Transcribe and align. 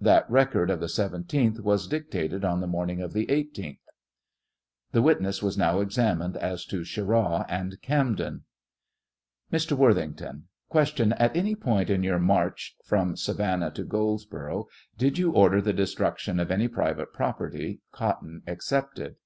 That 0.00 0.30
record 0.30 0.70
of 0.70 0.80
the 0.80 0.86
17th 0.86 1.60
was 1.60 1.86
dictated 1.86 2.42
on 2.42 2.62
the* 2.62 2.66
morning 2.66 3.02
of 3.02 3.12
the 3.12 3.26
18th. 3.26 3.80
The 4.92 5.02
witness 5.02 5.42
was 5.42 5.58
now 5.58 5.80
examined 5.80 6.38
as 6.38 6.64
to 6.68 6.84
Cheraw 6.86 7.44
and 7.50 7.76
Camden.) 7.82 8.44
SfC 9.52 9.52
?fl 9.52 9.52
*jC 9.52 9.52
5p 9.52 9.52
Jp 9.52 9.60
36 9.60 9.66
Mr. 9.66 9.76
Worthington: 9.76 10.48
Q. 10.72 11.12
At 11.18 11.36
any 11.36 11.54
point 11.54 11.90
in 11.90 12.02
your 12.02 12.18
march 12.18 12.74
from 12.86 13.14
Savannah 13.14 13.72
to 13.72 13.84
Goldsborough, 13.84 14.64
did 14.96 15.18
you 15.18 15.32
order 15.32 15.60
the 15.60 15.74
destruction 15.74 16.40
of 16.40 16.50
any 16.50 16.66
private 16.66 17.12
property, 17.12 17.82
cotton 17.92 18.40
excepted 18.46 19.16